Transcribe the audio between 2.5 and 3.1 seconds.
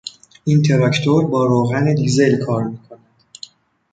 میکند.